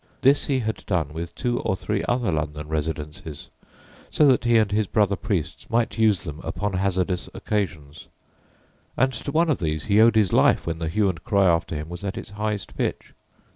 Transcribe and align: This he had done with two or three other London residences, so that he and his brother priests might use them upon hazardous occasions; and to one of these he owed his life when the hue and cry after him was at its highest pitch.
This 0.21 0.45
he 0.47 0.61
had 0.61 0.83
done 0.87 1.09
with 1.13 1.35
two 1.35 1.59
or 1.59 1.75
three 1.75 2.03
other 2.09 2.31
London 2.31 2.67
residences, 2.67 3.51
so 4.09 4.25
that 4.29 4.45
he 4.45 4.57
and 4.57 4.71
his 4.71 4.87
brother 4.87 5.15
priests 5.15 5.69
might 5.69 5.99
use 5.99 6.23
them 6.23 6.39
upon 6.43 6.73
hazardous 6.73 7.29
occasions; 7.35 8.07
and 8.97 9.13
to 9.13 9.31
one 9.31 9.51
of 9.51 9.59
these 9.59 9.85
he 9.85 10.01
owed 10.01 10.15
his 10.15 10.33
life 10.33 10.65
when 10.65 10.79
the 10.79 10.89
hue 10.89 11.07
and 11.07 11.23
cry 11.23 11.45
after 11.45 11.75
him 11.75 11.87
was 11.87 12.03
at 12.03 12.17
its 12.17 12.31
highest 12.31 12.75
pitch. 12.75 13.13